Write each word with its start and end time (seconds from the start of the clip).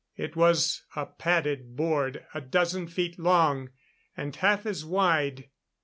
It 0.17 0.35
was 0.35 0.81
a 0.95 1.05
padded 1.05 1.75
board 1.75 2.25
a 2.33 2.41
dozen 2.41 2.87
feet 2.87 3.19
long 3.19 3.69
and 4.17 4.35
half 4.35 4.65
as 4.65 4.83
wide. 4.83 5.51